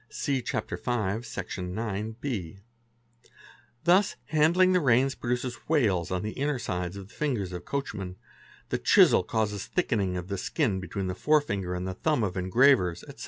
(See 0.09 0.41
Chapter 0.41 0.77
V., 0.77 1.21
Sec. 1.21 1.45
ix.B.). 1.59 2.57
Thus 3.83 4.15
handling 4.25 4.71
the 4.73 4.79
reins 4.79 5.13
produces 5.13 5.59
wales 5.69 6.09
on 6.09 6.23
the 6.23 6.31
inner 6.31 6.57
sides 6.57 6.97
of 6.97 7.07
the 7.09 7.13
fingers 7.13 7.51
of 7.53 7.65
coachmen; 7.65 8.15
the 8.69 8.79
chisel 8.79 9.21
causes 9.21 9.67
thickening 9.67 10.17
of 10.17 10.27
the 10.27 10.39
skin 10.39 10.79
between 10.79 11.05
the 11.05 11.13
forefinger 11.13 11.75
and 11.75 11.87
thumb 12.01 12.23
of 12.23 12.35
engravers, 12.35 13.03
etc. 13.03 13.19